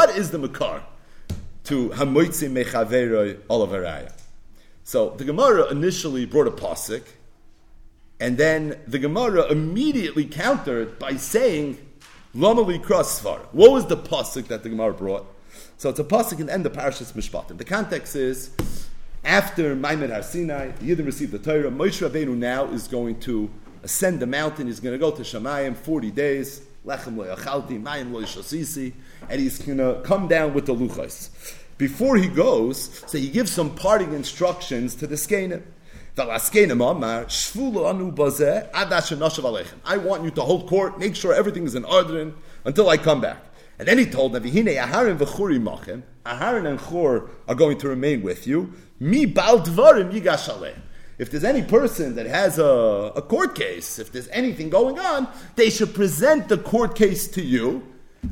[0.00, 0.82] what is the makar
[1.62, 4.10] to hamoitzi mechaveroi olavaraya?
[4.82, 7.02] So the Gemara initially brought a pasuk,
[8.18, 11.76] and then the Gemara immediately countered by saying,
[12.34, 15.26] "Lamali krasvar." What was the pasuk that the Gemara brought?
[15.76, 17.58] So it's a pasuk the end of Parashas Mishpatim.
[17.58, 18.52] The context is
[19.22, 21.70] after Maimon Har Sinai, the Yidden received the Torah.
[21.70, 23.50] Moshe Rabbeinu now is going to
[23.82, 24.66] ascend the mountain.
[24.66, 26.62] He's going to go to Shemayim forty days.
[26.86, 28.92] Lechem lo yachalti, mayim lo yishasisi,
[29.28, 31.56] and he's going to come down with the luchos.
[31.76, 35.62] Before he goes, so he gives some parting instructions to the Skenim.
[36.18, 36.26] I
[39.96, 42.32] want you to hold court, make sure everything is in order
[42.64, 43.38] until I come back.
[43.78, 48.74] And then he told them, Aharon and Chor are going to remain with you.
[51.20, 55.28] If there's any person that has a, a court case, if there's anything going on,
[55.54, 57.86] they should present the court case to you.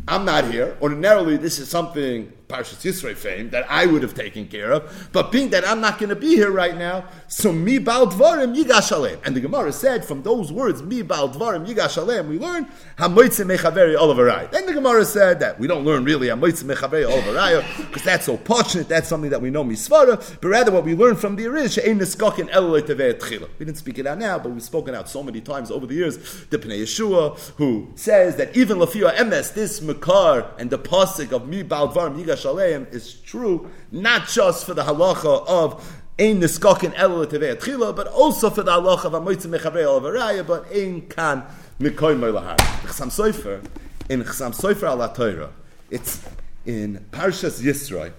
[0.08, 0.74] I'm not here.
[0.80, 5.08] Ordinarily, this is something Parshas Yisrael fame that I would have taken care of.
[5.12, 8.56] But being that I'm not going to be here right now, so mi bal dvarim
[8.56, 13.44] yigash And the Gemara said from those words, mi bal dvarim yigash we learn hamoitze
[13.44, 14.50] mechaveri olavaraya.
[14.50, 18.38] Then the Gemara said that we don't learn really hamoitze mechaveri olavaraya because that's so
[18.38, 18.88] passionate.
[18.88, 20.40] That's something that we know misvara.
[20.40, 23.48] But rather, what we learn from the Arish she'ein niskakin eloi tchila.
[23.58, 25.94] We didn't speak it out now, but we've spoken out so many times over the
[25.94, 26.16] years.
[26.46, 31.46] The Pnei Yehoshua who says that even lafia emes this makar and the pasuk of
[31.46, 36.92] mi bal dvarim yigash Shaleim is true not just for the halacha of Ein Niskakin
[36.96, 41.44] Elo Tchila, but also for the halacha of Amoitzim Mechavei Olavaraya, but Ein Kan
[41.78, 42.56] Mikoy Moilahar.
[42.58, 43.64] Chasam Sofer,
[44.08, 45.52] in Chasam Sofer Ala Torah,
[45.90, 46.24] it's
[46.66, 48.12] in Parshas Yisroi,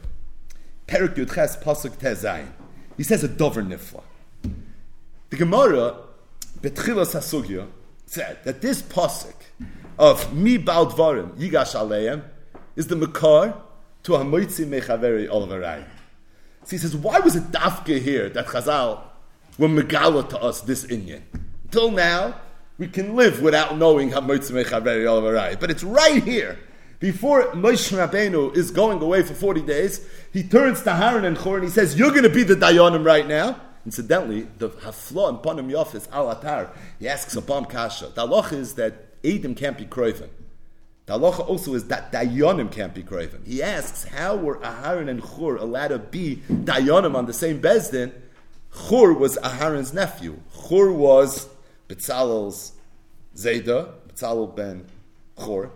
[0.88, 2.48] Perik Yud Ches Pasuk Tezayin.
[2.96, 4.04] He says a dover nifla.
[5.30, 5.98] The Gemara,
[6.62, 7.68] Betchilas Hasugya,
[8.06, 9.36] said that this pasuk
[10.00, 12.24] of Mi Bal Dvarim Yigash Aleim
[12.76, 13.54] is the Makar
[14.04, 15.84] to a moitzi mechaveri olvarai.
[16.64, 19.02] So he says, why was it dafke here that Chazal
[19.58, 21.22] were megala to us this inyan?
[21.72, 22.36] Till now,
[22.78, 25.60] we can live without knowing how moitzi mechaveri olvarai.
[25.60, 26.60] But it's right here.
[27.00, 31.56] Before Moshe Rabbeinu is going away for 40 days, he turns to Haran and Chor
[31.56, 33.60] and he says, you're going to be the Dayanim right now.
[33.86, 38.12] Incidentally, the hafla and panim yofis al atar, he asks a bomb kasha.
[38.14, 38.94] The halach is that
[39.24, 40.30] Adam can't be kroivin.
[41.10, 43.44] The halacha also is that dayanim can't be kraven.
[43.44, 48.14] He asks, how were Aharon and Chur allowed to be dayanim on the same bezdin?
[48.88, 50.40] Chur was Aharon's nephew.
[50.70, 51.50] Chur was
[51.88, 52.74] Betzalel's
[53.36, 54.86] Zayda, Betzalel ben
[55.44, 55.72] Chur,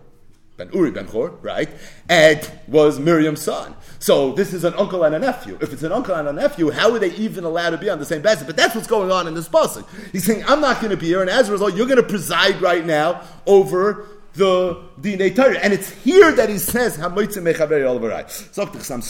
[0.56, 1.70] ben Uri ben Chur, right?
[2.08, 3.74] And was Miriam's son.
[3.98, 5.58] So this is an uncle and a nephew.
[5.62, 7.98] If it's an uncle and a nephew, how are they even allowed to be on
[7.98, 8.46] the same bezdin?
[8.46, 9.88] But that's what's going on in this pasuk.
[10.12, 12.08] He's saying, I'm not going to be here, and as a result, you're going to
[12.08, 15.60] preside right now over the Dinei Torah.
[15.60, 18.26] And it's here that he says, Hamoitze mechaveri al varai.
[18.30, 19.02] Sagt ich sam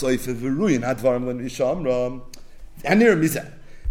[1.84, 2.22] len.
[2.84, 3.16] Anir.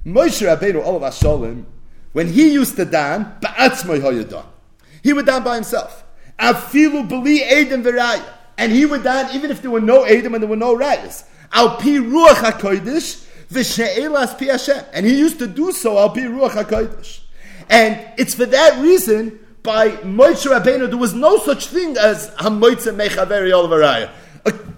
[0.06, 1.64] Moshe Rabbeinu olav hasholim,
[2.12, 4.46] when he used to dan, ba'atzmai hoyadan.
[5.02, 6.04] He would dan by himself.
[6.38, 7.10] Afilu.
[8.58, 11.24] And he would dan even if there were no edim and there were no rayas.
[11.52, 12.60] Al pi ruach
[13.50, 14.84] v'she'elas pi Hashem.
[14.94, 17.22] And he used to do so al pi ruach.
[17.70, 22.94] And it's for that reason by Moshe Rabbeinu, there was no such thing as Hamoitze
[22.94, 24.10] Mechaveri Olvaraya.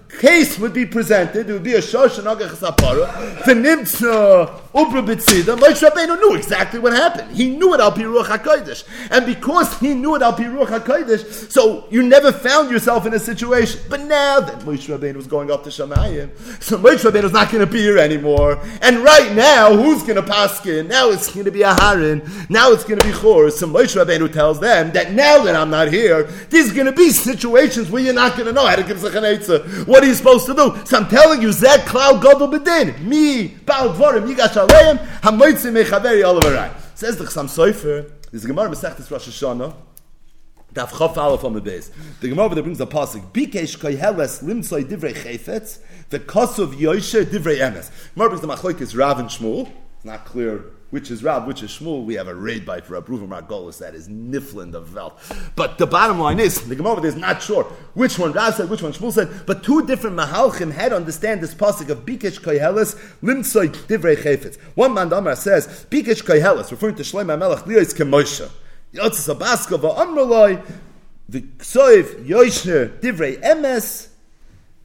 [0.08, 3.06] Case would be presented, it would be a Shosh and Agach Sapara,
[3.42, 7.34] V'nimtza Ubra B'tzida, Moshe Rabbeinu knew exactly what happened.
[7.34, 8.84] He knew it Al Piruach HaKodesh.
[9.10, 13.18] And because he knew it Al Piruach HaKodesh, so you never found yourself in a
[13.18, 13.80] situation.
[13.88, 16.30] But now that Moshe Rabbeinu was going up to Shamayim,
[16.62, 18.60] so Moshe Rabbeinu is not going to be here anymore.
[18.82, 20.88] And right now, who's going to paskin?
[20.88, 22.48] Now it's going to be a Harin.
[22.48, 23.50] Now it's going to be Chor.
[23.50, 27.10] So Moshe Rabbeinu tells them that now that I'm not here, there's going to be
[27.10, 29.86] situations where you're not going to know how to give Zachanetza.
[29.96, 30.76] What are you supposed to do?
[30.84, 33.00] So I'm telling you, Zed Cloud Godel Bedin.
[33.00, 36.70] Me, Baal Dvorim, Yigash aleim hamoitzi mechaveri olavarai.
[36.94, 39.74] Says the Chassam Sofer, there's a Gemara Masechtes Rosh Hashanah,
[40.74, 41.90] Daf Chof Aleph on the base.
[42.20, 45.78] The Gemara that brings the pasuk, Bikesh koyheles limtzoi divrei chayfetz,
[46.10, 47.90] v'kosov yoshe divrei emes.
[48.12, 49.72] Gemara brings the machlokes Rav and Shmuel.
[50.06, 52.04] Not clear which is Rab, which is Shmuel.
[52.04, 55.18] We have a raid by for Abruva Margolis that is Niflin the Velt.
[55.56, 57.64] But the bottom line is, the Gemara is not sure
[57.94, 61.56] which one Rab said, which one Shmuel said, but two different Mahalchim had understand this
[61.56, 64.60] pasuk of Bikish Kohelis, Limtsoy Divrei Chayfetz.
[64.76, 68.48] One Mandamar says, Bikish Kohelis, referring to Shloim HaMelech, Liyos Kemoshe.
[68.94, 70.64] Yotzis Abaska Va'amrloi,
[71.28, 74.10] the Ksoiv Yoshner Divrei Emes,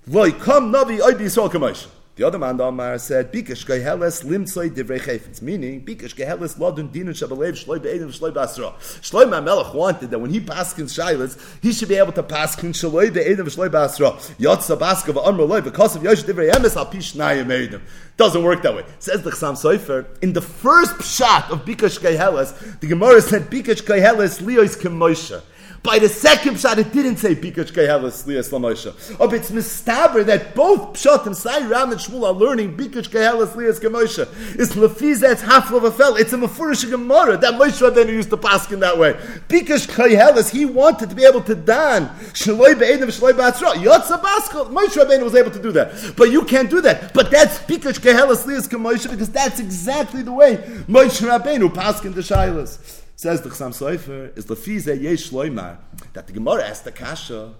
[0.08, 1.88] Loy Kam Navi Oibi Yisrael Kemoshe.
[2.18, 6.92] The other man, the Amar, said, Bikash geheles limtzoi divrei chayfetz, meaning, Bikash geheles ladun
[6.92, 8.74] dinun shabalev shloi be'edim shloi basra.
[9.00, 13.14] Shloi Melech wanted that when he paskin shilas, he should be able to paskin shloi
[13.14, 14.12] be'edim shloi basra.
[14.38, 17.82] Yotza baska v'amr loi, because of yosh divrei emes al pish nayim edim.
[18.18, 18.84] Doesn't work that way.
[19.00, 23.84] Says the Chassam Sofer, in the first shot of Bikash geheles, the Gemara said, Bikash
[23.84, 25.42] geheles liois kemoshe.
[25.84, 28.94] By the second pshat, it didn't say Pikach Kehelis Lias Lamosha.
[29.20, 33.80] Oh, it's mistaber that both pshatim, Sai Ram and Shmuel are learning Pikach Kehelis Lias
[33.80, 34.28] Gemosha.
[34.60, 36.18] It's Lefiz that's half of a fell.
[36.18, 39.14] It's a Mefurish Gemara that Moshe Rabbeinu used to pass in that way.
[39.50, 43.74] Pikach Kehelis, he wanted to be able to dan Shaloi Be'edim Shaloi Ba'atzra.
[43.74, 44.72] Yotza Baskal.
[44.72, 46.14] Moshe Rabbeinu was able to do that.
[46.16, 47.12] But you can't do that.
[47.16, 50.58] But that's Pikach Kehelis Lias Gemosha because that's exactly the way
[50.88, 53.01] Moshe Rabbeinu passed in the Shilas.
[53.22, 55.78] Says the Chassam Sofer, is lefize yesh loimar,
[56.14, 57.54] that the Gemara asked the Kasha,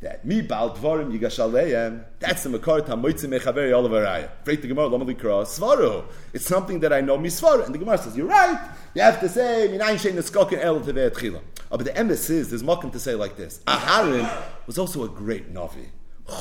[0.00, 4.30] that mi bal dvarim yigashaleim, that's the makar tamoitzi mechaveri olavaraya.
[4.42, 6.06] Break the Gemara, lomali kra, svaru.
[6.32, 7.66] It's something that I know misvar.
[7.66, 8.58] And the Gemara says, you're right.
[8.94, 11.42] You have to say, minayin shein neskokin el tevei etchila.
[11.70, 13.60] Oh, but the emes is, there's mokum to say like this.
[13.66, 14.26] Aharon
[14.66, 15.88] was also a great Navi.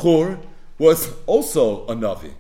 [0.02, 0.40] Chur
[0.78, 2.32] was also a Navi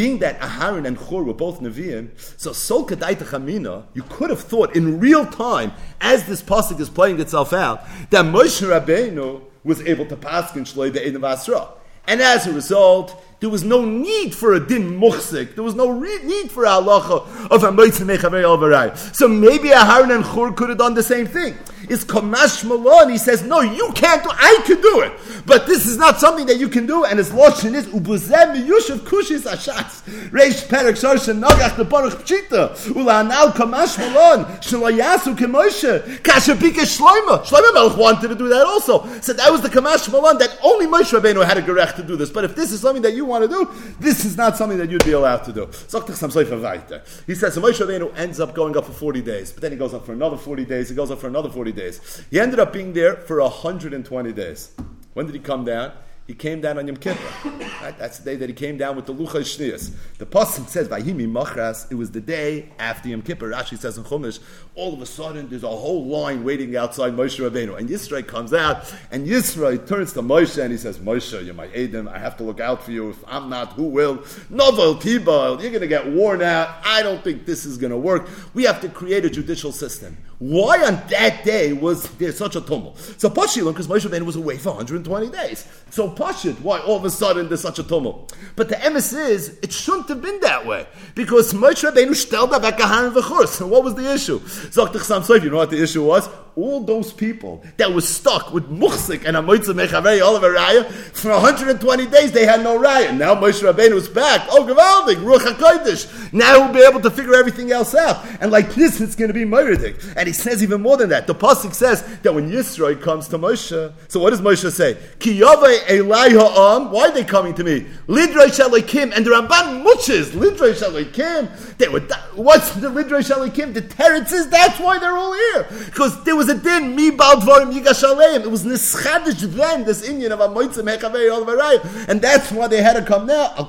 [0.00, 2.08] being that Aharon and Chur were both Nevi'im,
[2.40, 6.88] so Sol Kadaita Chamina, you could have thought in real time, as this pasuk is
[6.88, 11.68] playing itself out, that Moshe Rabbeinu was able to pass in Shloi Be'edim Asra.
[12.06, 15.54] And as a result, there was no need for a din muchsik.
[15.54, 18.96] There was no re- need for halacha of a moitzim mechavei alvarai.
[19.16, 21.56] So maybe Aharon and Chur could have done the same thing.
[21.88, 23.08] It's kamash malon.
[23.08, 24.30] He says, no, you can't do.
[24.30, 25.12] I can do it,
[25.44, 27.04] but this is not something that you can do.
[27.04, 32.76] And his lashon is ubuzem miyushav kushis ashatz reish perek shorshen nagach the baruch pchita
[32.92, 37.42] ulanal kamash malon shalayasu kemoshe kasha pika shloima.
[37.44, 39.06] Shloima Melech wanted to do that also.
[39.22, 42.14] So that was the kamash malon that only Moshe Rabbeinu had a gerech to do
[42.16, 42.30] this.
[42.30, 44.90] But if this is something that you want to do, this is not something that
[44.90, 45.66] you'd be allowed to do.
[45.66, 49.78] He says, so Moshe Rabbeinu ends up going up for 40 days, but then he
[49.78, 52.22] goes up for another 40 days, he goes up for another 40 days.
[52.30, 54.72] He ended up being there for 120 days.
[55.14, 55.92] When did he come down?
[56.30, 57.20] He came down on Yom Kippur.
[57.82, 57.98] Right?
[57.98, 59.90] That's the day that he came down with the Lucha Shniyas.
[60.18, 63.50] The Pasuk says, Vahimi Machras, it was the day after Yom Kippur.
[63.50, 64.38] Rashi says in Chumash,
[64.74, 67.76] all of a sudden there's a whole line waiting outside Moshe Rabbeinu.
[67.78, 71.68] And Yisrael comes out, and Yisrael turns to Moshe and he says, Moshe, you're my
[71.68, 73.10] Adam, I have to look out for you.
[73.10, 74.22] If I'm not, who will?
[74.50, 76.76] Novel Tibal, you're going to get worn out.
[76.84, 78.28] I don't think this is going to work.
[78.54, 80.16] We have to create a judicial system.
[80.40, 82.98] Why on that day was there such a tumult?
[83.18, 85.68] So Pashilon, because Moshe Rabbeinu was away for 120 days.
[85.90, 88.34] So Pashit, why all of a sudden there's such a tumult?
[88.56, 90.86] But the emes is, it shouldn't have been that way.
[91.14, 93.46] Because Moshe Rabbeinu stelled back a hand v'chur.
[93.46, 94.38] So what was the issue?
[94.40, 96.26] Zok you know what the issue was?
[96.60, 102.06] All those people that were stuck with Muchsik and Amoitza Mechavei Oliver Raya, for 120
[102.06, 103.16] days they had no Raya.
[103.16, 103.62] Now Moshe
[103.92, 104.46] is back.
[104.50, 106.32] Oh, Gavaldik, HaKodesh.
[106.32, 108.26] Now he'll be able to figure everything else out.
[108.40, 110.14] And like this, it's going to be Moiridik.
[110.16, 111.26] And he says even more than that.
[111.26, 114.98] The Pasuk says that when Yisro comes to Moshe, so what does Moshe say?
[115.18, 117.86] Ki Elai Ha'am, why are they coming to me?
[118.06, 121.76] Lidrei Shalikim, and the Ramban muches, Lidrei Shalikim.
[121.78, 122.00] They were,
[122.34, 123.72] what's the Lidrei Shalikim?
[123.72, 125.66] The Teretz that's why they're all here.
[125.86, 130.32] Because there was a din, Mi Bal Dvarim Yigash It was Nischadish then, this Indian
[130.32, 132.08] of a Amoitzim Hekavei Olvarayim.
[132.08, 133.54] And that's why they had to come now.
[133.56, 133.64] Al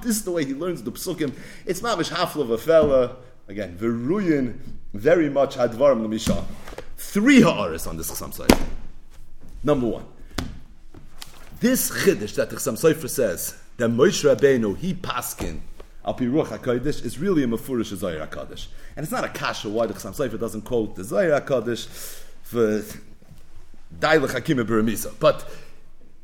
[0.00, 1.34] this is the way he learns the Psukim.
[1.66, 3.16] It's mamish hafl of a fella.
[3.48, 4.58] Again, Veruyin
[4.94, 6.44] very much hadvarim l'misha.
[6.96, 8.48] Three ha'aris on this Sofer.
[9.64, 10.04] Number one,
[11.60, 15.60] this chiddush that the Chassam Sofer says that Moshe Rabbeinu he paskin
[16.04, 18.66] al pi ruach hakodesh is really a mafurish Zayir Hakadosh,
[18.96, 21.86] and it's not a kasha why the Chassam Sofer doesn't quote the Zayir Hakadosh
[22.42, 22.84] for
[23.98, 25.48] dailach hakim beramisa, but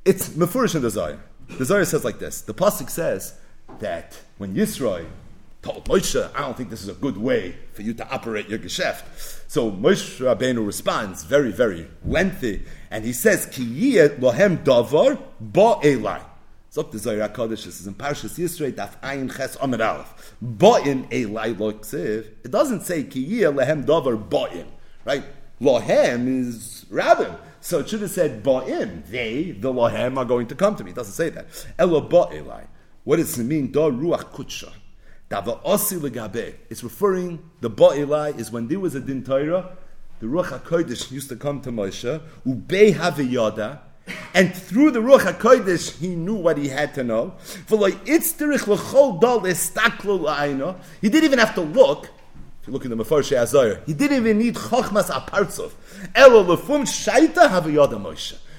[0.04, 1.18] it's mafurish in the Zayir.
[1.48, 3.34] The Zayir says like this: the pasuk says
[3.80, 5.06] that when Yisrael
[5.62, 8.58] told Moshe, I don't think this is a good way for you to operate your
[8.58, 9.04] geschäft.
[9.48, 16.22] So Moshe Rabbeinu responds very, very lengthy, and he says, Ki lohem davar ba elai.
[16.78, 20.34] Zok the Zohar HaKadosh, this is in Parshas Yisrei, Daf Ayin Ches Amar Aleph.
[20.40, 24.66] Ba'in elai lo It doesn't say Ki lehem davar ba'in,
[25.04, 25.24] right?
[25.60, 27.34] Lohem is rabbin.
[27.60, 29.04] So it should have said ba'im.
[29.06, 30.92] They, the lohem, are going to come to me.
[30.92, 31.46] It doesn't say that.
[31.80, 32.68] Elo ba'elai.
[33.02, 33.72] What does it mean?
[33.72, 34.72] Da ruach kutsha.
[35.30, 39.76] It's referring, the Ba'ilai is when there was a Din Torah,
[40.20, 43.80] the Ruach HaKodesh used to come to Moshe, Ubei Haviyada,
[44.34, 47.34] and through the Ruach HaKodesh, he knew what he had to know.
[51.00, 52.10] He didn't even have to look.
[52.60, 55.72] If you look in the Mefarshei Azar, he didn't even need Chochmas Apartzov.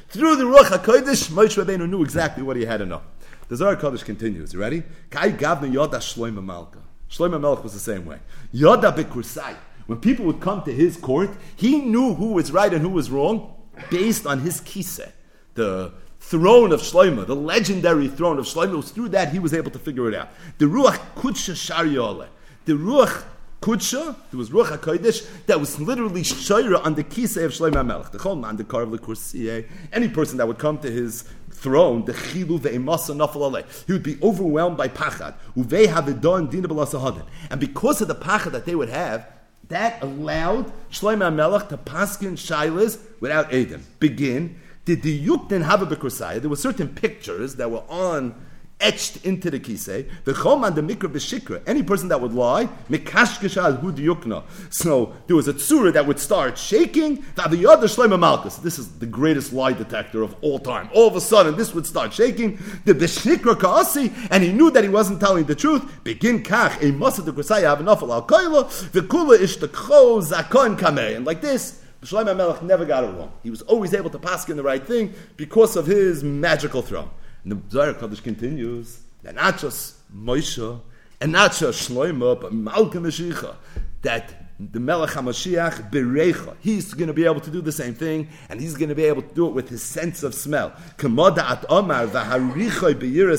[0.10, 3.02] Through the Ruach HaKodesh, Moshe Rabbeinu knew exactly what he had to know.
[3.50, 4.54] The Zohar Kodesh continues.
[4.54, 4.84] You ready?
[5.10, 6.84] Kai Gavna Yoda Shloima Malka.
[7.10, 8.20] Shloima Melech was the same way.
[8.54, 9.56] Yoda Bekursai.
[9.88, 13.10] When people would come to his court, he knew who was right and who was
[13.10, 13.56] wrong
[13.90, 15.12] based on his kise,
[15.60, 18.74] the throne of Shloima, the legendary throne of Shloima.
[18.74, 20.30] It was through that he was able to figure it out.
[20.58, 22.28] The Ruach Kudsha Shariole.
[22.64, 23.24] The Ruach
[23.62, 28.12] Kudsha, there was Ruach HaKodesh, that was literally Shaira on the Kisei of Shlomo HaMelech.
[28.12, 31.26] The Chol Man, the Kar of the Kursiye, any person that would come to his
[31.52, 35.34] throne, the Chilu ve'emasa nafal he would be overwhelmed by Pachad.
[35.58, 37.26] Uvei havidon dina b'lasahadin.
[37.52, 39.28] And because of the Pachad that they would have,
[39.68, 43.86] that allowed Shlomo HaMelech to paskin shilas without Adam.
[44.00, 44.58] Begin.
[44.90, 48.34] Did the have a There were certain pictures that were on
[48.80, 50.10] etched into the kisei.
[50.24, 51.62] The choman the mikra b'shikra.
[51.68, 54.42] Any person that would lie, mikashkeshal hu yukna.
[54.72, 57.24] So there was a tzura that would start shaking.
[57.38, 58.56] Other shleima malchus.
[58.56, 60.90] This is the greatest lie detector of all time.
[60.96, 62.58] All of a sudden, this would start shaking.
[62.86, 66.04] The b'shikra kaasi, and he knew that he wasn't telling the truth.
[66.04, 68.92] Begin kach a masa de kusaya have enough al koila.
[68.92, 71.16] The kula ish the zakon kamei.
[71.16, 71.84] And like this.
[72.02, 73.32] Shlomo Melech never got it wrong.
[73.44, 77.10] He was always able to pass in the right thing because of his magical throne.
[77.44, 80.82] And the Zohar Kodesh continues that not just Moshe
[81.22, 83.56] and not just Shloima, but Malka Mashiach,
[84.02, 88.28] that the Melech HaMashiach Berecha, he's going to be able to do the same thing,
[88.50, 90.74] and he's going to be able to do it with his sense of smell.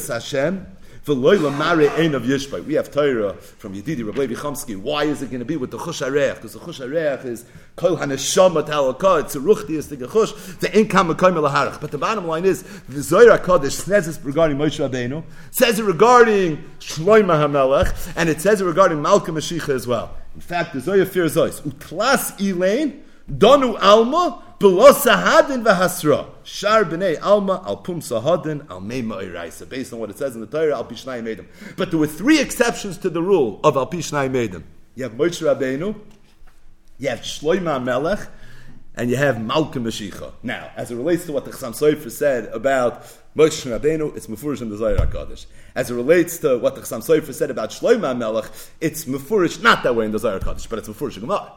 [0.08, 0.66] Hashem,
[1.14, 4.76] we have Torah from Yedidi Rabbi Chomsky.
[4.76, 6.36] Why is it going to be with the Chush Arech?
[6.36, 7.44] Because the Chush Arech is
[7.76, 9.24] Kol Haneshama Talakah.
[9.24, 10.60] It's a it's the Gechush.
[10.60, 11.80] The Inkam Mekoim Elaharach.
[11.80, 15.84] But the bottom line is, the Zohar HaKadosh says this regarding Moshe Rabbeinu, says it
[15.84, 20.16] regarding Shloima HaMelech, and it says it regarding Malcolm Mashiach as well.
[20.34, 21.60] In fact, the Zohar fears Zois.
[21.62, 25.64] Utlas Elaine, Donu Alma, Below Sahadin.
[26.44, 29.68] Shar b'nei Alma al Pum Sahadin al Meima.
[29.70, 31.46] Based on what it says in the Torah, al Pishnai Medim.
[31.78, 34.64] But there were three exceptions to the rule of al Pishnai Medim.
[34.96, 35.98] You have Moshe Rabbeinu,
[36.98, 38.28] you have Shloima Melech,
[38.94, 40.34] and you have Malka Mashiach.
[40.42, 44.60] Now, as it relates to what the Chassam Sofer said about Moshe Rabbeinu, it's Mefurish
[44.60, 45.46] in the Zohar HaKadosh.
[45.74, 49.82] As it relates to what the Chassam Sofer said about Shloima Melech, it's Mefurish not
[49.84, 51.50] that way in the Zohar HaKadosh, but it's Mefurish Gemara.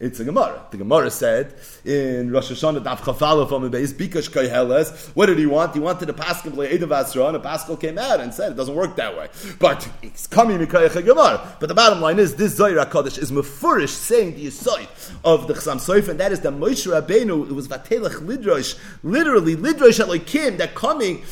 [0.00, 0.64] It's a Gemara.
[0.70, 1.52] The Gemara said
[1.84, 5.08] in Rosh Hashanah Daf Chafala from the base, Bikash Kayheles.
[5.14, 5.74] What did he want?
[5.74, 8.54] He wanted a Pascal play Edav Asra, and a Pascal came out and said it
[8.54, 9.28] doesn't work that way.
[9.58, 11.54] But it's coming Mikayach Gemara.
[11.60, 14.88] But the bottom line is this Zohar Kodesh is Mefurish saying the Yisoid
[15.22, 17.50] of the Chasam Soif, and that is the Moshe Rabbeinu.
[17.50, 21.22] It was Vatelech Lidrosh, literally Lidrosh Elokim that coming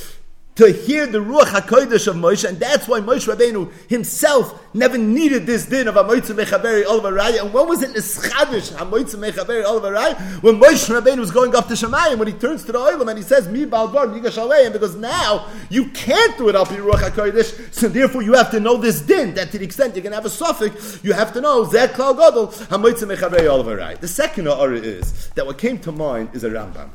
[0.59, 5.47] to hear the Ruach HaKodesh of Moshe, and that's why Moshe Rabbeinu himself never needed
[5.47, 7.43] this din of Amoitza Mechaveri Olvaraya.
[7.43, 10.43] And when was it Nischadish, Amoitza Mechaveri Olvaraya?
[10.43, 13.17] When Moshe Rabbeinu was going up to Shemayim, when he turns to the Oilam and
[13.17, 17.09] he says, Mi Baldvar, Yigash and because now you can't do it up in Ruach
[17.09, 20.13] HaKodesh, so therefore you have to know this din, that to the extent you can
[20.13, 23.97] have a suffix, you have to know Zeh Klal Gadol, Amoitza Mechaveri Olvaraya.
[24.01, 26.89] The second order is that what came to mind is a Rambam.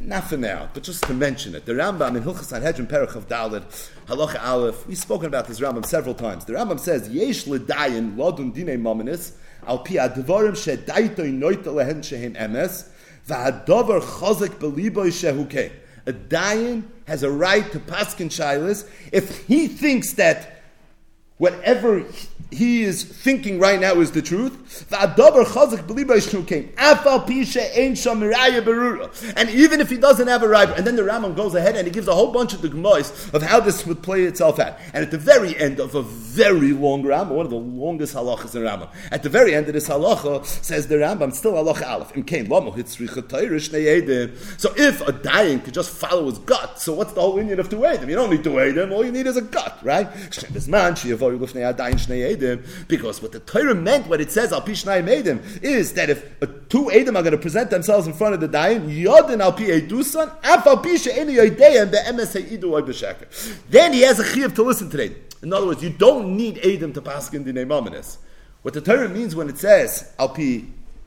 [0.00, 1.64] Not for now, but just to mention it.
[1.64, 5.86] The Rambam in Hilchas Sanhedrin Perach of Dalit, Halacha Aleph, we've spoken about this Rambam
[5.86, 6.44] several times.
[6.44, 9.32] The Rambam says, Yesh l'dayin lodun dine mominis,
[9.66, 12.88] al pi advarim shedaito noita lehen shehem emes,
[13.28, 15.70] v'hadover chozik beliboy shehuke.
[16.06, 20.62] A dayin has a right to paskin shilas if he thinks that
[21.36, 22.04] whatever
[22.50, 24.86] he is thinking right now is the truth.
[29.36, 31.86] And even if he doesn't have a rival, and then the Rambam goes ahead and
[31.86, 34.78] he gives a whole bunch of the Gemais of how this would play itself out.
[34.94, 38.54] And at the very end of a very long Rambam, one of the longest halachas
[38.54, 42.12] in Rambam, at the very end of this halacha, says the Rambam, still halacha aleph,
[44.58, 47.68] so if a dying could just follow his gut, so what's the whole union of
[47.68, 48.08] two Edim?
[48.08, 48.92] You don't need two them.
[48.92, 50.08] all you need is a gut, right?
[52.88, 56.84] Because what the Torah meant, what it says, Al Pishnai Edim, is that if two
[56.86, 60.28] Edim are going to present themselves in front of the Dayan, Yodin Al Pi Edusan,
[60.44, 63.60] Af Al Pisha Eni Ha'idu Oy B'Sheker.
[63.70, 65.14] Then he has a chiv to listen to them.
[65.42, 69.08] In other words, you don't need Edim to pass in the name What the Torah
[69.08, 70.34] means when it says Al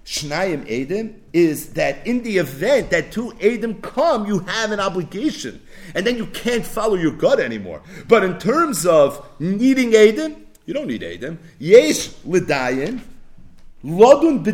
[0.06, 5.62] Shnayim Edim is that in the event that two Edim come, you have an obligation.
[5.94, 7.82] And then you can't follow your gut anymore.
[8.08, 11.38] But in terms of needing Edim, you don't need Adam.
[11.60, 13.02] Yes, l'dayin.
[13.84, 14.46] Lodun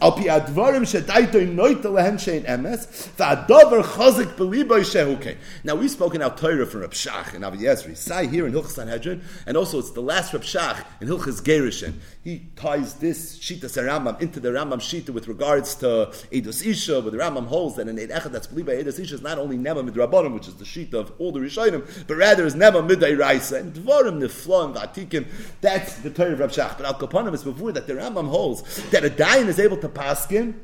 [0.00, 5.36] al pi advarim shedaito noita lehen shein emes, chazik shehuke.
[5.64, 8.70] Now we've spoken out Torah from Reb Shach and Avi Ezri, Sai here in Hilchas
[8.70, 11.94] Sanhedrin, and also it's the last Reb Shach in Hilchas Gerishin.
[12.22, 17.10] He ties this Shita Rambam into the Rambam Shita with regards to Eidos Isha, where
[17.10, 19.58] the Rambam holds that an Eid Echad that's believed by Eidos Isha is not only
[19.58, 23.18] Nema Midrabanim, which is the Shita of all the Rishonim, but rather is Nema Midai
[23.18, 25.26] Raisa, and Dvarim Nifla and Vatikim,
[25.60, 26.76] that's the Torah of Reb Shach.
[26.76, 29.88] But Al Kapanim is before that the Rambam holds that a dayan is able to
[29.88, 30.54] paskin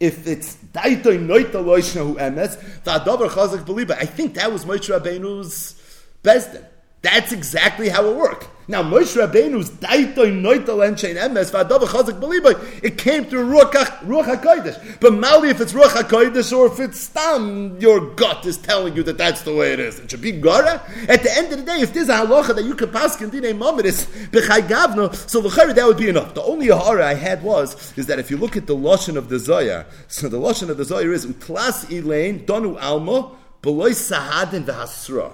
[0.00, 3.92] if it's daitoy noita loishna emes va'adavar chazak beliba.
[3.92, 5.80] I think that was Moshe Rabbeinu's
[6.22, 6.64] besdin.
[7.02, 8.48] That's exactly how it worked.
[8.66, 12.82] Now, Moshe Rabbeinu's daitoy noital enchein emes v'adav chazik beliboy.
[12.82, 13.72] It came through ruach
[14.06, 15.00] ruach hakodesh.
[15.00, 19.02] But mali, if it's ruach hakodesh or if it's stam, your gut is telling you
[19.02, 19.98] that that's the way it is.
[19.98, 20.80] It should be gara.
[21.08, 23.30] At the end of the day, if there's a halacha that you can pass in
[23.30, 26.32] dinei mamidis b'chay gavno, so l'chayr that would be enough.
[26.32, 29.28] The only hara I had was is that if you look at the lashon of
[29.28, 33.30] the zoya, so the lashon of the zoya is utlas elaine donu alma
[33.60, 35.32] beloy sahadin v'hasra.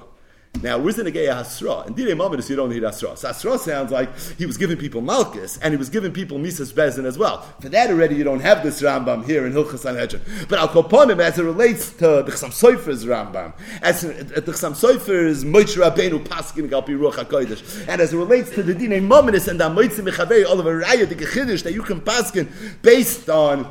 [0.63, 1.87] Now, where's the Negei Hasra?
[1.87, 3.17] In Direi Mamadis, you don't need Hasra.
[3.17, 6.71] So Hasra sounds like he was giving people Malchus, and he was giving people Mises
[6.71, 7.41] Bezin as well.
[7.61, 10.21] For that already, you don't have this Rambam here in Hilchas Sanhedrin.
[10.51, 14.13] But Al Koponim, as it relates to the Chsam Soifer's Rambam, as the
[14.53, 19.01] Chsam Soifer's Moish Rabbeinu Paskin Galpi Ruach HaKodesh, and as it relates to the Direi
[19.01, 22.49] Mamadis and the Moitzim Mechavei, all of a Raya, the Gechidish, that you can Paskin
[22.83, 23.65] based on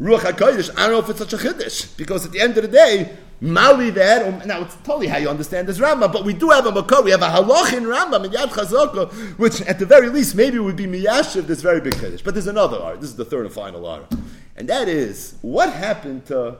[0.00, 2.62] Ruach HaKodesh, I don't know if it's such a Chiddish, because at the end of
[2.62, 6.32] the day, Mali there, um, now it's totally how you understand this Rambam, but we
[6.32, 9.78] do have a Makor, we have a Halach in Rambam, in Yad Chazaka, which at
[9.78, 12.22] the very least maybe would be Miyashiv, this very big Kiddush.
[12.22, 14.10] But there's another art, this is the third and final art.
[14.56, 16.56] And that is, what happened to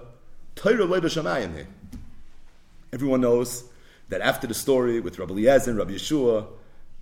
[0.56, 1.68] Torah Leba Shamayim here?
[2.92, 3.64] Everyone knows
[4.10, 6.46] that after the story with Rabbi Eliezer and Rabbi Yehoshua,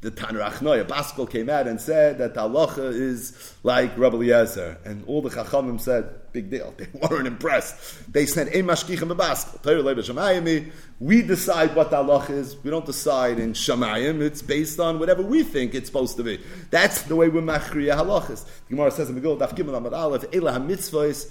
[0.02, 4.76] the Tanrachnoy, Baskel came out and said that halacha is like Rabbi Eliezer.
[4.85, 6.75] And all the Chachamim said, big deal.
[6.82, 8.12] They weren't impressed.
[8.12, 10.73] They said, Ein mashkichem b'Baskel.
[10.99, 12.56] We decide what the halacha is.
[12.64, 14.21] We don't decide in Shemayim.
[14.21, 16.40] It's based on whatever we think it's supposed to be.
[16.71, 18.44] That's the way we machriya halachas.
[18.44, 21.30] The Gemara says in Megillah, Daf Gimel Amad Aleph, Elah HaMitzvahs,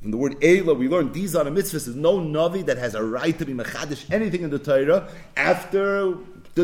[0.00, 1.86] from the word Eila, we learn these are the mitzvahs.
[1.86, 6.14] There's no Navi that has a right to be Mechadish anything in the Torah after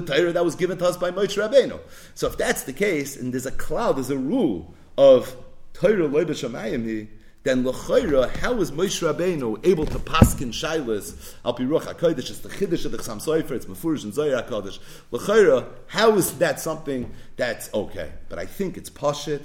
[0.01, 1.81] the Torah that was given to us by Moshe Rabbeinu.
[2.15, 5.37] So if that's the case, and there's a cloud, there's a rule of
[5.73, 7.09] Torah loy b'shamayim,
[7.45, 12.31] then l'chayra, how is Moshe Rabbeinu able to paskin shailas al pi ruach hakodesh?
[12.31, 13.53] It's the chiddush of the Chasam Sofer.
[13.53, 14.79] It's mefurish and Zohar Hakodesh.
[15.11, 18.13] L'chayra, how is that something that's okay?
[18.29, 19.43] But I think it's pashit.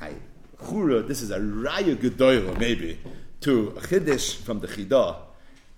[0.00, 0.14] I
[0.62, 1.06] chura.
[1.06, 2.98] This is a raya gedoyla maybe
[3.40, 5.16] to chiddush from the chidah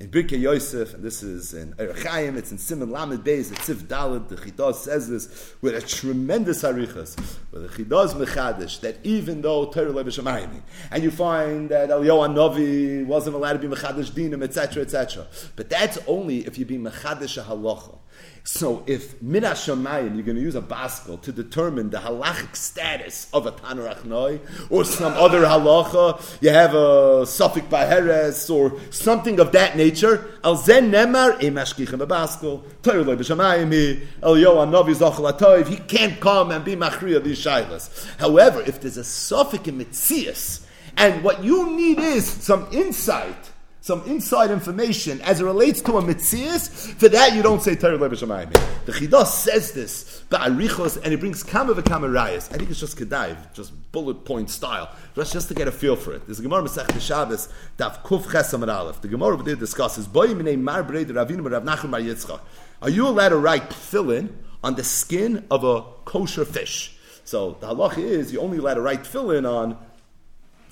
[0.05, 3.79] in Birkei Yosef, and this is in Erechaim, it's in Simon Lamed Beis, it's Sif
[3.85, 7.19] Dalit, the Chidah says this with a tremendous arichas,
[7.51, 12.35] where the Chidah is mechadish, that even though Torah Lev and you find that Eliyahu
[12.35, 16.77] Novi wasn't allowed to be mechadish dinim, etc., etc., but that's only if you be
[16.77, 17.99] mechadish a halacha.
[18.47, 23.27] So if Minash Shamayim, you're going to use a baskel to determine the halachic status
[23.33, 29.41] of a Tanarach Noi, or some other halacha, you have a Suffolk Baheres, or something
[29.41, 35.67] of that nature, Al Zen Nemar, Emashkichem a baskel, Torah B'Shamayim, El Yoan Novi Zochel
[35.67, 38.19] he can't come and be Machriya these Shailas.
[38.19, 40.67] However, if there's a Suffolk in Mitzias,
[40.99, 43.53] and what you need is some insight,
[43.85, 47.99] some inside information as it relates to a mitzias, for that you don't say Torah
[47.99, 48.51] Lebeshamayim.
[48.87, 52.51] The Chidah says this, but Ba'arichos, and he brings Kama V'Kamarayas.
[52.51, 55.97] I think it's just Kedaiv, just bullet point style, just, just to get a feel
[55.97, 56.25] for it.
[56.25, 59.03] There's a Gemara Masech Shabbos, Daf Kuf Chesam Aleph.
[59.03, 62.41] The Gemara over there discusses, Mar Ravinu Rav Nachman Bar Yitzchak.
[62.81, 64.31] Are you allowed to write tefillin
[64.63, 66.97] on the skin of a kosher fish?
[67.25, 69.77] So the halacha is you're only allowed to write tefillin on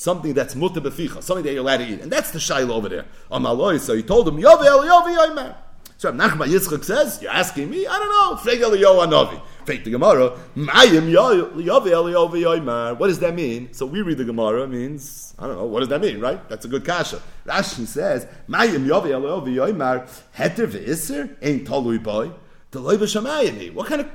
[0.02, 2.00] something that's muta beficha, something that you're allowed to eat.
[2.00, 3.06] And that's the shaila over there.
[3.30, 5.54] Amaloi, so he told him, Yovel, Yovi, Yoimer.
[5.96, 7.86] So Nachman Yitzchak says, You're asking me?
[7.86, 8.36] I don't know.
[8.42, 9.40] Freg Eliyahu Anovi.
[9.64, 10.36] Fake the Gemara.
[10.56, 12.98] Mayim Yovel, Yovi, Yoimer.
[12.98, 13.72] What does that mean?
[13.72, 16.48] So we read the Gemara, means, I don't know, what does that mean, right?
[16.48, 17.22] That's a good kasha.
[17.46, 20.08] Rashi says, Mayim Yovel, Yovi, Yoimer.
[20.36, 22.32] Heter ve'isr, ain't tolui boy.
[22.72, 24.08] What kind of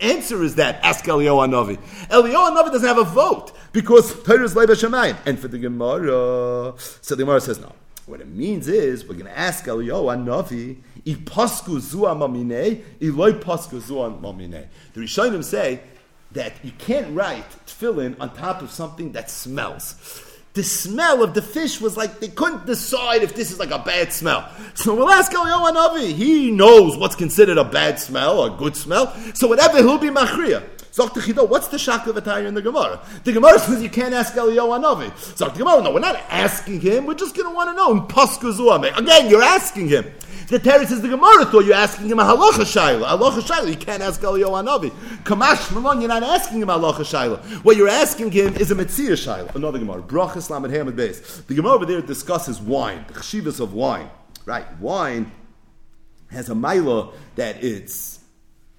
[0.00, 0.80] answer is that?
[0.82, 1.78] Ask Eliyahu Hanavi.
[2.08, 5.16] Eliyahu Hanavi doesn't have a vote because Torah is Leiva Shemayim.
[5.26, 7.72] And for the Gemara, so the Gemara says no.
[8.06, 10.78] What it means is we're going to ask Eliyahu Hanavi.
[11.04, 14.66] Ipasku zua mamine, iloy pasku zua mamine.
[14.94, 15.80] The Rishonim say
[16.32, 19.94] that you can't write tefillin on top of something that smells
[20.52, 23.78] the smell of the fish was like they couldn't decide if this is like a
[23.78, 24.50] bad smell.
[24.74, 26.12] So we'll ask Eliyahu Navi.
[26.12, 29.14] He knows what's considered a bad smell or a good smell.
[29.34, 30.64] So whatever he'll be machriya.
[30.92, 33.00] Zok the Chido, what's the shakla v'tayr in the Gemara?
[33.22, 35.10] The Gemara says you can't ask Eliyahu Anavi.
[35.36, 37.06] Zok Gemara, no, we're not asking him.
[37.06, 38.06] We're just going to want to know.
[38.96, 40.04] Again, you're asking him.
[40.48, 43.06] The Teretz says the Gemara thought you're asking him a halacha shayla.
[43.06, 44.90] Halacha shayla, you can't ask Eliyahu Anavi.
[45.22, 47.40] Kamash Malon, you're not asking him a halacha shayla.
[47.64, 49.54] What you're asking him is a Metzia shayla.
[49.54, 50.02] Another Gemara.
[50.02, 51.46] Brachas Lamed Hamid Beis.
[51.46, 54.10] The Gemara over there discusses wine, the chshivas of wine.
[54.44, 55.30] Right, wine
[56.30, 58.19] has a mila that it's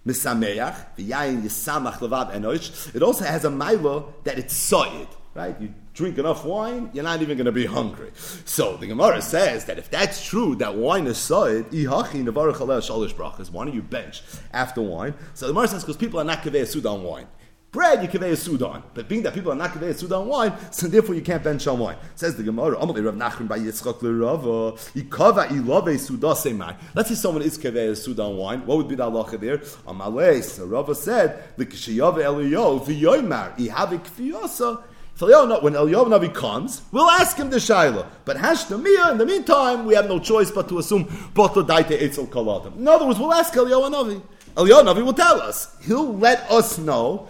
[0.05, 2.95] misameach, yisamach levad enosh.
[2.95, 5.07] It also has a mila that it's soyed.
[5.33, 8.11] Right, you drink enough wine, you're not even going to be hungry.
[8.43, 13.13] So the Gemara says that if that's true, that wine is soid, ihachi nevarach shalish
[13.13, 13.49] brachas.
[13.49, 15.13] Why don't you bench after wine?
[15.33, 17.27] So the Gemara says because people are not kaveh sudan wine.
[17.71, 21.15] Bread you kaveh sudan, but being that people are not kaveh sudan wine, so therefore
[21.15, 21.95] you can't bench on wine.
[22.15, 26.75] Says the Gemara, Rav Nachman by Yitzchak l'Rava, yikava suda semai.
[26.93, 28.65] Let's say someone is kaveh sudan wine.
[28.65, 29.59] What would be the halacha there?
[29.87, 34.83] Amalei, so Rava said, l'kishiyave eliyo v'yoymar ihave kfiyasa
[35.21, 38.07] so when Eliyahu Navi comes, we'll ask him the Shaila.
[38.25, 41.03] But Hashdamiyah, in the meantime, we have no choice but to assume
[41.35, 42.77] Bata Daite Eitzel Kaladim.
[42.77, 44.21] In other words, we'll ask Eliyahu Navi.
[44.55, 45.77] Eliyahu Navi will tell us.
[45.83, 47.27] He'll let us know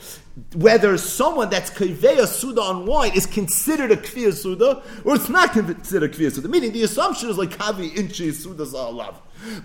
[0.55, 5.51] whether someone that's Kveya Suda on wine is considered a Kveya Suda or it's not
[5.51, 6.47] considered a Kveya Suda.
[6.47, 9.15] Meaning the assumption is like Kavi Inchi Suda Zalav.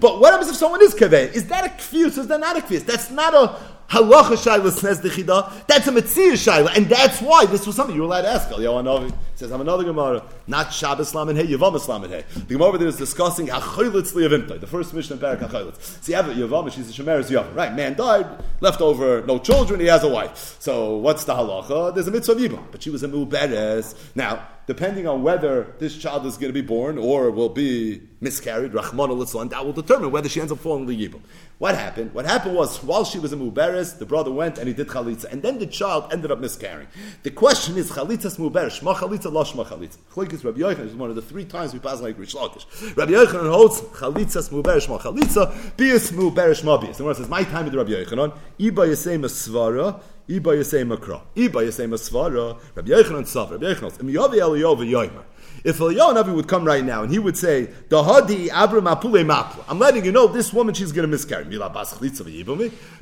[0.01, 1.33] But what happens if someone is Kveya?
[1.33, 2.07] Is that a Kveya?
[2.07, 2.85] Is that not a Kveya?
[2.85, 3.59] That's not a
[3.89, 5.67] halacha shayla says the chida.
[5.67, 8.49] That's a mitzvah shayla, and that's why this was something you were allowed to ask.
[8.49, 12.89] Eliyahu says, "I'm another Gemara, not Shabbos lamed hey, Yavam lamed hey." The Gemara there
[12.89, 16.03] is discussing hachoylitz liyavinta, the first mission in Parak hachoylitz.
[16.03, 17.55] See, have Yavam, she's a shemeres Yavam.
[17.55, 18.27] Right, man died,
[18.61, 20.57] left over no children, he has a wife.
[20.59, 21.95] So what's the halacha?
[21.95, 23.95] There's a mitzvah yibam, but she was a muberes.
[24.15, 28.74] Now depending on whether this child is going to be born or will be miscarried,
[28.74, 31.20] Rahman al that will determine whether she ends up falling the Yibam.
[31.59, 32.12] What happened?
[32.12, 35.24] What happened was, while she was a Muberes, the brother went and he did Chalitza,
[35.33, 36.88] and then the child ended up miscarrying.
[37.22, 39.98] The question is, Chalitza's Muberes, Shma Chalitza, Lo Shma Chalitza.
[40.12, 42.96] Chlokis Rabbi Yochanan is one of the three times we pass like Rish Lakish.
[42.96, 46.98] Rabbi Yochanan holds Chalitza's Muberes, Shma Chalitza, Bias Muberes, Shma Bias.
[46.98, 50.85] The one says, my time with Rabbi Yochanan, Iba Yasei Svara, Iba Yasei.
[50.85, 55.23] Iba Yasei Svara, Rabbi Tzav, Rabbi Im.
[55.65, 59.79] If Eliyahu would come right now and he would say, "Dahadi Abram Apule Mapla," I'm
[59.79, 61.45] letting you know this woman she's going to miscarry.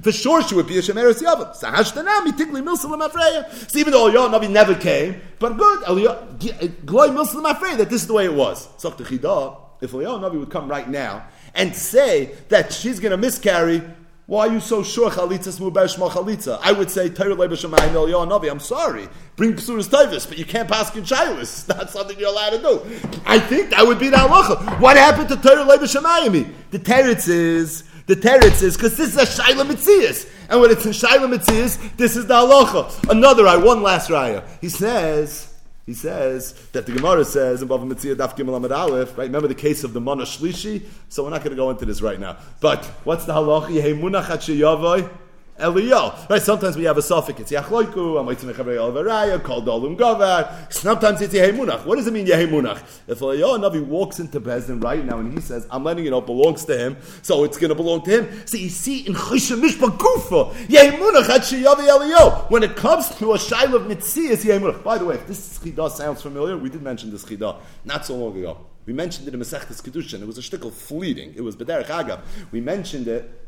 [0.03, 1.55] For sure, she would be a shemeres yavam.
[1.55, 3.71] So hashtanami tikli milsalim afreya.
[3.71, 8.03] So even though Eliyahu Navi never came, but good, eh, gloy milsalim afreya that this
[8.03, 8.69] is the way it was.
[8.83, 13.83] If Eliyahu would come right now and say that she's going to miscarry
[14.27, 16.59] why are you so sure chalitzas muber shma chalitza?
[16.63, 18.51] I would say Torah leiber shemayim navi.
[18.51, 19.07] I'm sorry,
[19.37, 21.43] bring psuras tavis, but you can't pass in shilas.
[21.43, 22.83] It's not something you're allowed to do.
[23.27, 24.81] I think that would be the halacha.
[24.81, 26.55] What happened to Torah leiber shemayim?
[26.71, 30.87] The teretz is the teretz is because this is a shaila mitzias, and when it's
[30.87, 33.11] in shaila mitzias, this is the halacha.
[33.11, 34.43] Another I one last raya.
[34.63, 35.54] He says.
[35.87, 39.27] He says that the Gemara says in Bava Metzia Daf Gimel right?
[39.27, 40.83] Remember the case of the Mana Shlishi?
[41.11, 42.39] So we're not going to go into this right now.
[42.61, 45.11] But what's the halacha?
[45.59, 50.73] Munach Right, sometimes we have a suffix, it's Yachloiku, Amaitzim Echavei Alvaraya, called Dolum Gavar.
[50.73, 51.85] Sometimes it's Yehemunach.
[51.85, 52.83] What does it mean, Yehemunach?
[53.07, 56.65] If Eliyah Navi walks into Bezdin right now and he says, I'm letting it belongs
[56.65, 58.47] to him, so it's going to belong to him.
[58.47, 62.51] So you see in Choshen Mishpat Gufa, Yehemunach at Sheyavi Eliyah.
[62.51, 64.83] When it comes to a Shail of Mitzi, it's Yehemunach.
[64.83, 68.17] By the way, if this Chidah sounds familiar, we did mention this Chidah not so
[68.17, 68.59] long ago.
[68.87, 70.21] We mentioned it in Masechtas Kedushin.
[70.21, 71.33] It was a shtickle fleeting.
[71.37, 72.21] It was Bederech Agav.
[72.51, 73.44] We mentioned it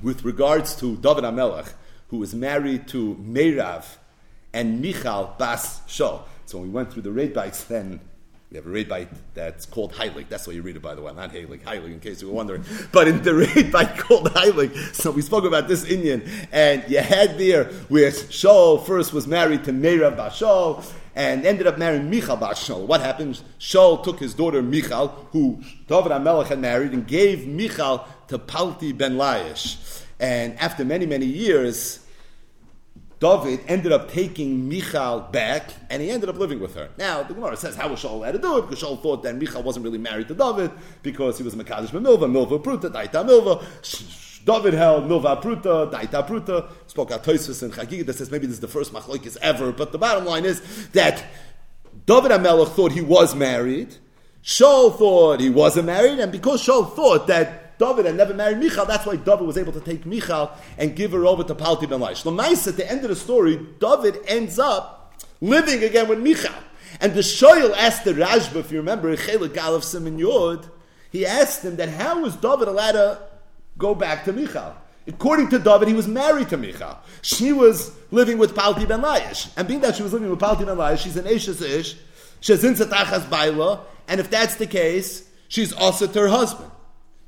[0.00, 1.72] with regards to David Amelech,
[2.08, 3.84] who was married to Meirav
[4.52, 6.22] and Michal Bas Shol.
[6.46, 8.00] So when we went through the raid bites, then
[8.50, 10.28] we have a raid bite that's called Heilig.
[10.28, 11.62] That's why you read it, by the way, not Heilig.
[11.62, 12.64] Heilig, in case you were wondering.
[12.92, 16.98] But in the raid bite called Heilig, so we spoke about this Indian, and you
[16.98, 22.10] had there where Shaul first was married to Meirav Bas Shol, and ended up marrying
[22.10, 22.86] Michal Bas Shaul.
[22.86, 23.40] What happened?
[23.58, 28.92] Shaul took his daughter Michal, who David HaMelech had married, and gave Michal to Palti
[28.92, 30.02] ben Laish.
[30.18, 32.00] And after many, many years,
[33.20, 36.88] David ended up taking Michal back, and he ended up living with her.
[36.96, 38.62] Now, the Gemara says, how was Shaul allowed to do it?
[38.62, 40.70] Because Shaul thought that Michal wasn't really married to David,
[41.02, 44.44] because he was a Mekadosh Milva, Milva Pruta, Daita Milva.
[44.44, 48.54] David held Milva Pruta, Daita Pruta, spoke out Toisus and Chagiga that says maybe this
[48.54, 51.24] is the first machlokes ever, but the bottom line is that
[52.06, 53.98] David HaMelech thought he was married,
[54.42, 58.86] Shaul thought he wasn't married, and because Shaul thought that David had never married Michal,
[58.86, 61.98] that's why David was able to take Michal and give her over to Palti ben
[61.98, 62.22] Laish.
[62.22, 66.54] Lamais, at the end of the story, David ends up living again with Michal.
[67.00, 70.70] And the Shoyal asked the Rashba, if you remember, Chelik Simon Yod,
[71.10, 73.18] he asked him that how was David allowed to
[73.76, 74.76] go back to Michal.
[75.08, 76.96] According to David, he was married to Michal.
[77.20, 79.50] She was living with Palti ben Laish.
[79.56, 81.96] And being that she was living with Palti ben Laish, she's an Eshes Ish,
[82.38, 86.70] she's in Satachas Baila, and if that's the case, she's also to her husband.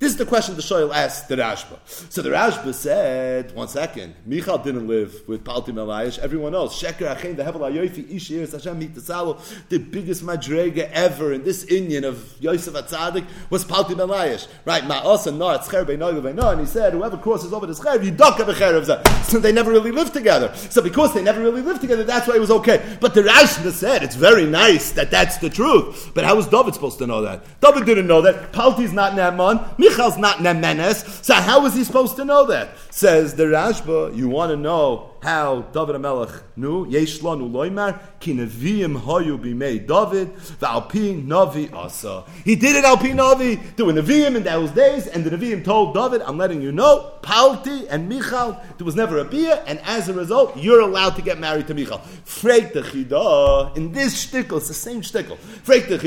[0.01, 1.79] This is the question the Shoyal asked the Rashba.
[2.11, 6.83] So the Rashba said, one second, Michal didn't live with Palti Melayish, everyone else.
[6.83, 12.03] Sheker Achein, the Hevel HaYoifi, Ishir, Hashem Mitasalo, the biggest madrega ever in this Indian
[12.05, 14.49] of Yosef Atzadik was Palti Melayish.
[14.65, 19.25] Right, Ma'asa Nar, Tzcher Beinoy, and he said, whoever crosses over the Tzcher, Yidaka Becherev
[19.25, 20.53] So they never really lived together.
[20.57, 22.99] So because they never really lived together, that's why it was okay.
[23.01, 26.11] But the Rashba said, it's very nice that that's the truth.
[26.15, 27.45] But how was David supposed to know that?
[27.61, 28.53] David didn't know that.
[28.53, 29.61] Palti's not Naaman.
[29.85, 32.71] Michal's not Nemenes, so how is he supposed to know that?
[32.91, 36.87] Says the Rashba, you want to know how David Amelech knew?
[36.87, 42.25] Yesh lanu loimar, ki neviim hayu b'mei David, v'alpi navi asa.
[42.45, 46.21] He did it alpi navi, doing neviim in those days, and the neviim told David,
[46.21, 50.13] I'm letting you know, Palti and Michal, there was never a bia, and as a
[50.13, 52.03] result, you're allowed to get married to Michal.
[52.27, 55.39] Freik the in this shtickle, it's the same shtickle.
[55.65, 56.05] Freik the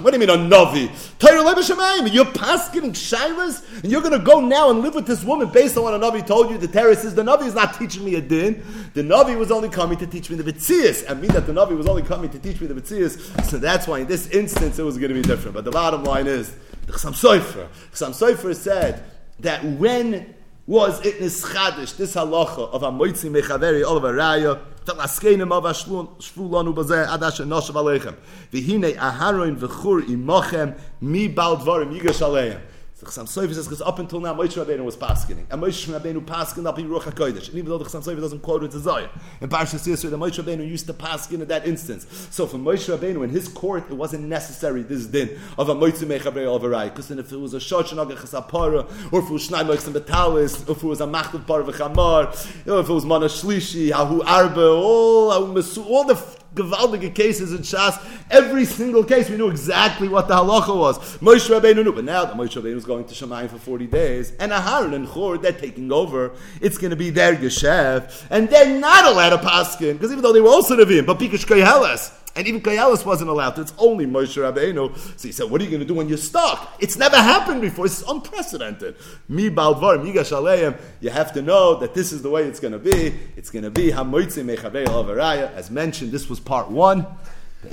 [0.00, 0.88] what do you mean a navi?
[1.18, 5.24] Torah lebeshamayim, you're pasking shiras, and you're going to go now and live with this
[5.24, 6.58] woman based on what a navi told you.
[6.58, 8.59] The terrace is the navi is not teaching me a din.
[8.94, 11.08] The Navi was only coming to teach me the Betzias.
[11.10, 13.44] I mean that the Navi was only coming to teach me the Betzias.
[13.44, 15.54] So that's why in this instance it was going to be different.
[15.54, 16.54] But the bottom line is,
[16.86, 17.68] the Chassam Sofer.
[17.92, 19.04] Chassam Sofer said
[19.40, 20.34] that when
[20.66, 27.44] was it nischadish, this halacha of Amoitzi Mechaveri Olav Araya, Talaskenim of Shvulon Ubazeh Adash
[27.44, 28.14] Noshav Aleichem,
[28.52, 32.60] Vihine Aharon V'chur Imochem Mi Baldvarim yigashaleim.
[33.00, 36.22] The Chassam Sofer says because up until now Moshe Rabbeinu was paskening, and Moshe Rabbeinu
[36.22, 38.78] paskened up in Ruach Hakodesh, and even though the Chassam Sofer doesn't quote it to
[38.78, 39.08] Zoya,
[39.40, 42.06] in Parshas Yisro, the Moshe Rabbeinu used to pasken in that instance.
[42.30, 46.04] So for Moshe Rabbeinu in his court, it wasn't necessary this din of a Moitzi
[46.04, 49.64] Mechabrei Alvarai, because if it was a Shot Shanag Chasapara, or if it was Shnai
[49.64, 53.26] Moitzim Betalis, or if it was a Machtav Bar V'Chamar, or if it was Mana
[53.26, 58.00] Shlishi, Hahu Arba, all, all the gewaltige cases in Shas.
[58.30, 60.98] Every single case, we knew exactly what the halacha was.
[61.18, 64.32] Moshe Rabbeinu knew, but now that Moshe Rabbeinu is going to Shemayim for 40 days,
[64.38, 68.78] and Aharon and Chor, they're taking over, it's going to be their Geshef, and they're
[68.78, 72.46] not allowed to paskin, because even though they were also Nevi'im, but Pikash Koyeles, and
[72.46, 73.62] even Kayalis wasn't allowed to.
[73.62, 74.96] It's only Moshe Rabbeinu.
[75.18, 76.76] So he said, what are you going to do when you're stuck?
[76.78, 77.86] It's never happened before.
[77.86, 78.96] It's unprecedented.
[79.28, 80.80] Mi baldvar, migash aleim.
[81.00, 83.14] You have to know that this is the way it's going to be.
[83.36, 85.52] It's going to be hamoitze mechavei.
[85.54, 87.06] As mentioned, this was part one.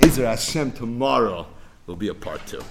[0.00, 1.46] Israel Hashem tomorrow
[1.86, 2.62] will be a part two.